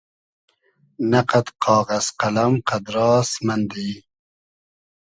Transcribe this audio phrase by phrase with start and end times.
[1.09, 3.89] نۂ قئد قاغئز قئلئم قئدراس مئندی